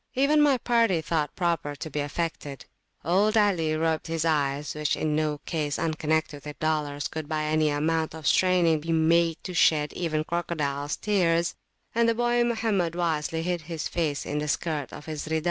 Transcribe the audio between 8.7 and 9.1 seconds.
be